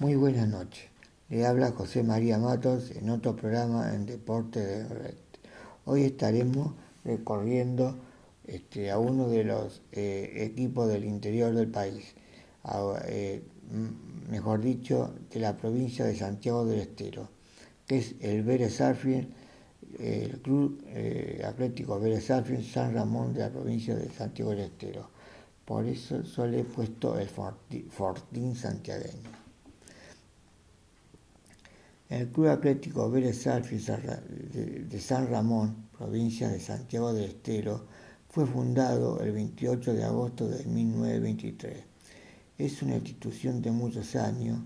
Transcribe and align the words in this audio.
Muy 0.00 0.14
buenas 0.14 0.46
noches. 0.46 0.84
Le 1.28 1.44
habla 1.44 1.72
José 1.72 2.04
María 2.04 2.38
Matos 2.38 2.92
en 2.92 3.10
otro 3.10 3.34
programa 3.34 3.92
en 3.96 4.06
Deporte 4.06 4.60
de 4.60 4.86
Red. 4.86 5.14
Hoy 5.86 6.04
estaremos 6.04 6.74
recorriendo 7.04 7.96
este, 8.46 8.92
a 8.92 9.00
uno 9.00 9.28
de 9.28 9.42
los 9.42 9.82
eh, 9.90 10.34
equipos 10.36 10.86
del 10.86 11.04
interior 11.04 11.52
del 11.52 11.66
país, 11.66 12.14
eh, 13.06 13.42
mejor 14.30 14.60
dicho, 14.60 15.12
de 15.32 15.40
la 15.40 15.56
provincia 15.56 16.04
de 16.04 16.14
Santiago 16.14 16.64
del 16.64 16.78
Estero, 16.78 17.28
que 17.84 17.98
es 17.98 18.14
el 18.20 18.44
Vélez 18.44 18.80
el 19.98 20.40
Club 20.44 20.80
eh, 20.90 21.42
Atlético 21.44 21.98
Vélez 21.98 22.26
Sarfield 22.26 22.64
San 22.64 22.94
Ramón 22.94 23.34
de 23.34 23.40
la 23.40 23.50
provincia 23.50 23.96
de 23.96 24.08
Santiago 24.10 24.52
del 24.52 24.60
Estero. 24.60 25.10
Por 25.64 25.86
eso 25.86 26.24
solo 26.24 26.56
he 26.56 26.62
puesto 26.62 27.18
el 27.18 27.28
Fortín 27.28 28.54
santiagueño. 28.54 29.37
El 32.10 32.28
Club 32.28 32.48
Atlético 32.48 33.10
Vélez 33.10 33.44
de 33.44 34.98
San 34.98 35.28
Ramón, 35.28 35.88
provincia 35.98 36.48
de 36.48 36.58
Santiago 36.58 37.12
del 37.12 37.26
Estero, 37.26 37.84
fue 38.30 38.46
fundado 38.46 39.20
el 39.20 39.32
28 39.32 39.92
de 39.92 40.04
agosto 40.04 40.48
de 40.48 40.64
1923. 40.64 41.84
Es 42.56 42.80
una 42.80 42.94
institución 42.94 43.60
de 43.60 43.72
muchos 43.72 44.16
años 44.16 44.58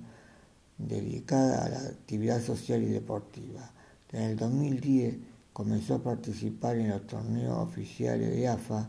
dedicada 0.78 1.64
a 1.64 1.68
la 1.68 1.80
actividad 1.80 2.40
social 2.40 2.80
y 2.84 2.90
deportiva. 2.90 3.72
En 4.12 4.22
el 4.22 4.36
2010 4.36 5.16
comenzó 5.52 5.96
a 5.96 6.02
participar 6.04 6.76
en 6.76 6.90
los 6.90 7.08
torneos 7.08 7.58
oficiales 7.58 8.30
de 8.36 8.46
AFA. 8.46 8.88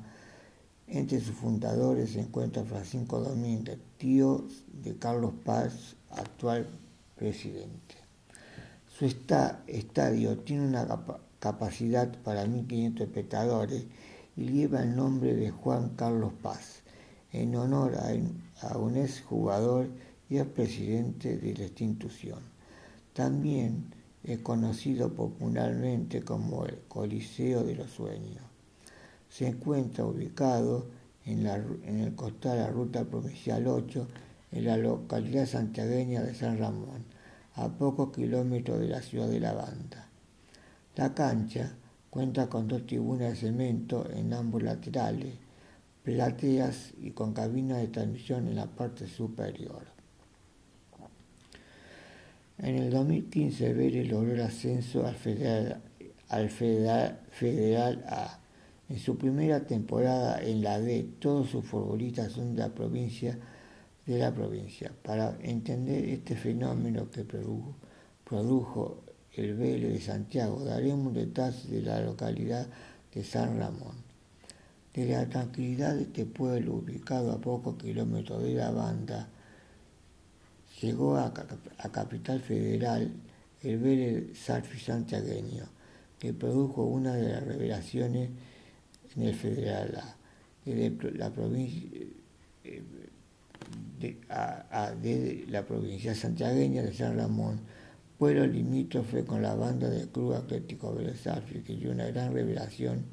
Entre 0.85 1.19
sus 1.19 1.35
fundadores 1.35 2.11
se 2.11 2.19
encuentra 2.19 2.63
Francisco 2.63 3.19
Domínguez, 3.19 3.79
tío 3.97 4.45
de 4.83 4.95
Carlos 4.99 5.33
Paz, 5.43 5.95
actual 6.11 6.67
presidente. 7.15 8.02
Su 8.95 9.05
estadio 9.05 10.37
tiene 10.37 10.67
una 10.67 10.87
capacidad 11.39 12.15
para 12.21 12.45
1.500 12.45 13.01
espectadores 13.01 13.85
y 14.37 14.49
lleva 14.49 14.83
el 14.83 14.95
nombre 14.95 15.33
de 15.33 15.49
Juan 15.49 15.95
Carlos 15.95 16.31
Paz, 16.43 16.83
en 17.31 17.55
honor 17.55 17.95
a 18.61 18.77
un 18.77 18.95
ex 18.95 19.21
jugador 19.21 19.89
y 20.29 20.37
ex 20.37 20.47
presidente 20.47 21.39
de 21.39 21.55
la 21.55 21.63
institución. 21.63 22.37
También 23.13 23.95
es 24.23 24.37
conocido 24.39 25.11
popularmente 25.11 26.21
como 26.21 26.67
el 26.67 26.77
Coliseo 26.87 27.63
de 27.63 27.73
los 27.73 27.89
Sueños. 27.89 28.43
Se 29.27 29.47
encuentra 29.47 30.05
ubicado 30.05 30.85
en, 31.25 31.47
en 31.47 31.99
el 31.99 32.13
costal 32.13 32.57
de 32.57 32.63
la 32.65 32.69
Ruta 32.69 33.05
Provincial 33.05 33.65
8, 33.65 34.07
en 34.51 34.65
la 34.65 34.77
localidad 34.77 35.47
santiagueña 35.47 36.21
de 36.21 36.35
San 36.35 36.59
Ramón 36.59 37.22
a 37.55 37.69
pocos 37.69 38.11
kilómetros 38.11 38.79
de 38.79 38.87
la 38.87 39.01
ciudad 39.01 39.27
de 39.27 39.39
La 39.39 39.53
Banda. 39.53 40.09
La 40.95 41.13
cancha 41.13 41.75
cuenta 42.09 42.47
con 42.47 42.67
dos 42.67 42.85
tribunas 42.85 43.31
de 43.31 43.35
cemento 43.35 44.09
en 44.11 44.33
ambos 44.33 44.63
laterales, 44.63 45.35
plateas 46.03 46.93
y 47.01 47.11
con 47.11 47.33
cabinas 47.33 47.79
de 47.79 47.87
transmisión 47.87 48.47
en 48.47 48.55
la 48.55 48.67
parte 48.67 49.07
superior. 49.07 49.83
En 52.59 52.75
el 52.75 52.91
2015 52.91 53.73
Vélez 53.73 54.07
logró 54.07 54.33
el 54.33 54.41
ascenso 54.41 55.05
al 55.05 55.15
Federal, 55.15 55.81
al 56.29 56.49
Federal 56.49 58.03
A. 58.07 58.39
En 58.89 58.99
su 58.99 59.17
primera 59.17 59.65
temporada 59.65 60.41
en 60.41 60.61
la 60.61 60.79
D, 60.79 61.07
todos 61.19 61.49
sus 61.49 61.65
futbolistas 61.65 62.33
son 62.33 62.55
de 62.55 62.61
la 62.61 62.73
provincia 62.73 63.37
la 64.05 64.33
provincia. 64.33 64.91
Para 65.03 65.37
entender 65.41 66.05
este 66.05 66.35
fenómeno 66.35 67.09
que 67.09 67.23
produjo, 67.23 69.03
el 69.35 69.55
Vélez 69.55 69.93
de 69.93 70.01
Santiago, 70.01 70.63
daremos 70.63 71.13
detalles 71.13 71.69
de 71.69 71.81
la 71.81 72.01
localidad 72.01 72.67
de 73.13 73.23
San 73.23 73.57
Ramón. 73.57 73.95
De 74.93 75.07
la 75.07 75.27
tranquilidad 75.27 75.95
de 75.95 76.03
este 76.03 76.25
pueblo, 76.25 76.75
ubicado 76.75 77.31
a 77.31 77.41
pocos 77.41 77.75
kilómetros 77.77 78.43
de 78.43 78.53
la 78.53 78.69
banda, 78.69 79.27
llegó 80.81 81.17
a, 81.17 81.33
Capital 81.91 82.41
Federal 82.41 83.11
el 83.63 83.77
Vélez 83.79 84.37
Sarfi 84.37 84.79
santiagueño, 84.79 85.65
que 86.19 86.33
produjo 86.33 86.83
una 86.83 87.15
de 87.15 87.29
las 87.33 87.43
revelaciones 87.43 88.29
en 89.15 89.23
el 89.23 89.33
Federal 89.33 89.95
A. 89.95 90.15
La 90.65 91.29
provincia, 91.31 91.89
de, 95.01 95.45
la 95.49 95.65
provincia 95.65 96.13
santiagueña 96.13 96.83
de 96.83 96.93
San 96.93 97.17
Ramón, 97.17 97.61
pueblo 98.17 98.45
limítrofe 98.45 99.25
con 99.25 99.41
la 99.41 99.55
banda 99.55 99.89
del 99.89 100.09
Club 100.09 100.33
Atlético 100.33 100.93
Vélez 100.93 101.23
que 101.65 101.75
dio 101.75 101.91
una 101.91 102.07
gran 102.07 102.33
revelación 102.33 103.05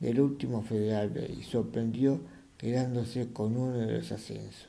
del 0.00 0.20
último 0.20 0.62
Federal 0.62 1.12
y 1.38 1.42
sorprendió 1.42 2.20
quedándose 2.56 3.32
con 3.32 3.56
uno 3.56 3.78
de 3.78 3.98
los 3.98 4.12
ascensos. 4.12 4.68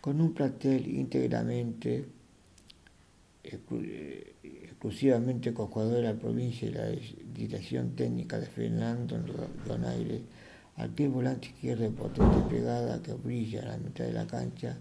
Con 0.00 0.20
un 0.20 0.32
plantel 0.32 0.88
íntegramente 0.88 2.06
exclusivamente 3.42 5.54
con 5.54 5.68
jugadores 5.68 6.02
de 6.02 6.14
la 6.14 6.18
provincia 6.18 6.68
y 6.68 6.72
la 6.72 6.88
dirección 7.34 7.94
técnica 7.94 8.38
de 8.38 8.46
Fernando 8.46 9.18
Donaire, 9.66 10.22
Aquel 10.80 11.10
volante 11.10 11.48
izquierdo 11.48 11.82
de 11.82 11.90
potente 11.90 12.40
pegada 12.48 13.02
que 13.02 13.12
brilla 13.12 13.60
en 13.60 13.68
la 13.68 13.76
mitad 13.76 14.04
de 14.04 14.12
la 14.14 14.26
cancha 14.26 14.78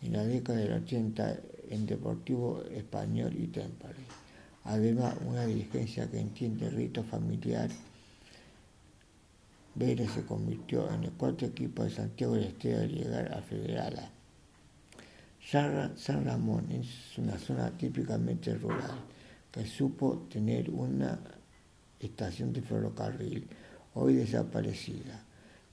en 0.00 0.12
la 0.14 0.24
década 0.24 0.60
del 0.60 0.72
80 0.72 1.36
en 1.68 1.84
Deportivo 1.84 2.62
Español 2.70 3.34
y 3.38 3.46
Temple. 3.48 3.90
Además, 4.64 5.14
una 5.26 5.44
dirigencia 5.44 6.10
que 6.10 6.20
entiende 6.20 6.68
el 6.68 6.72
rito 6.72 7.04
familiar. 7.04 7.68
Vélez 9.74 10.10
se 10.12 10.24
convirtió 10.24 10.90
en 10.90 11.04
el 11.04 11.12
cuarto 11.12 11.44
equipo 11.44 11.84
de 11.84 11.90
Santiago 11.90 12.34
del 12.34 12.44
Estero 12.44 12.80
al 12.80 12.88
llegar 12.88 13.34
a 13.34 13.42
Federal 13.42 13.98
A. 13.98 14.10
San 15.96 16.24
Ramón 16.24 16.72
es 16.72 17.18
una 17.18 17.38
zona 17.38 17.70
típicamente 17.76 18.54
rural 18.54 19.04
que 19.52 19.66
supo 19.66 20.26
tener 20.30 20.70
una 20.70 21.18
estación 22.00 22.54
de 22.54 22.62
ferrocarril 22.62 23.46
hoy 23.96 24.14
desaparecida. 24.14 25.20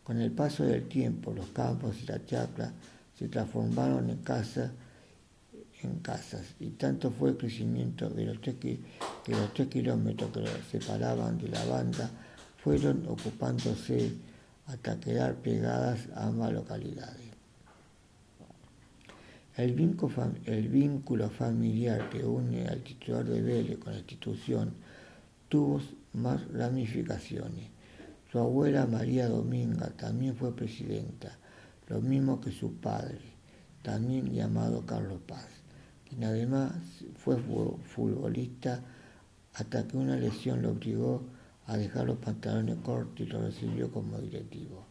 Con 0.03 0.19
el 0.19 0.31
paso 0.31 0.63
del 0.63 0.87
tiempo, 0.87 1.33
los 1.33 1.47
campos 1.47 1.95
y 2.01 2.05
la 2.07 2.25
chacra 2.25 2.71
se 3.17 3.27
transformaron 3.27 4.09
en 4.09 4.17
casas, 4.17 4.71
en 5.81 5.99
casas, 5.99 6.55
y 6.59 6.71
tanto 6.71 7.11
fue 7.11 7.31
el 7.31 7.37
crecimiento 7.37 8.09
de 8.09 8.25
los 8.25 8.41
tres, 8.41 8.55
que 8.55 8.79
los 9.27 9.53
tres 9.53 9.67
kilómetros 9.67 10.31
que 10.31 10.39
los 10.39 10.51
separaban 10.71 11.37
de 11.37 11.49
la 11.49 11.63
banda 11.65 12.09
fueron 12.63 13.05
ocupándose 13.07 14.13
hasta 14.67 14.99
quedar 14.99 15.35
pegadas 15.35 16.07
a 16.15 16.27
ambas 16.27 16.53
localidades. 16.53 17.33
El 19.57 19.73
vínculo, 19.73 20.31
el 20.45 20.67
vínculo 20.69 21.29
familiar 21.29 22.09
que 22.09 22.25
une 22.25 22.65
al 22.67 22.81
titular 22.81 23.23
de 23.25 23.41
Vélez 23.41 23.77
con 23.77 23.93
la 23.93 23.99
institución 23.99 24.73
tuvo 25.47 25.81
más 26.13 26.47
ramificaciones. 26.51 27.72
Su 28.33 28.39
abuela 28.39 28.85
María 28.87 29.29
Dominga 29.29 29.91
también 29.91 30.35
fue 30.35 30.55
presidenta, 30.55 31.37
lo 31.87 32.01
mismo 32.01 32.41
que 32.41 32.51
su 32.51 32.73
padre, 32.77 33.21
también 33.83 34.33
llamado 34.33 34.83
Carlos 34.87 35.21
Paz, 35.27 35.45
quien 36.09 36.23
además 36.23 36.73
fue 37.15 37.37
futbolista 37.37 38.81
hasta 39.53 39.87
que 39.87 39.97
una 39.97 40.15
lesión 40.15 40.63
lo 40.63 40.71
obligó 40.71 41.21
a 41.67 41.77
dejar 41.77 42.07
los 42.07 42.17
pantalones 42.17 42.77
cortos 42.77 43.19
y 43.19 43.29
lo 43.29 43.39
recibió 43.39 43.91
como 43.91 44.17
directivo. 44.17 44.83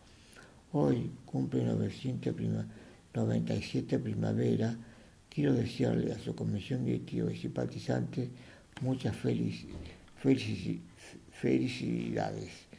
Hoy 0.71 1.11
cumple 1.27 1.65
997 1.65 3.99
primavera. 3.99 4.77
Quiero 5.29 5.53
desearle 5.53 6.13
a 6.13 6.19
su 6.21 6.37
comisión 6.37 6.85
directiva 6.85 7.33
y 7.33 7.37
simpatizantes 7.37 8.31
muchas 8.83 9.17
felicidades. 11.33 12.72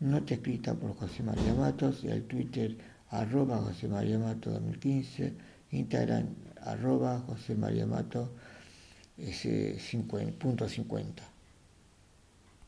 Nota 0.00 0.34
escrita 0.34 0.74
por 0.74 0.94
José 0.94 1.24
María 1.24 1.54
Matos, 1.54 2.04
el 2.04 2.22
Twitter 2.22 2.78
arroba 3.10 3.58
José 3.58 3.88
María 3.88 4.16
Matos 4.16 4.52
2015, 4.54 5.34
Instagram 5.72 6.28
arroba 6.62 7.18
José 7.26 7.56
María 7.56 7.84
Matos 7.84 8.28
50. 10.68 11.37